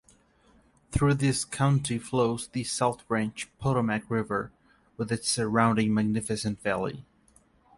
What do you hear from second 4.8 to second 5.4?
with its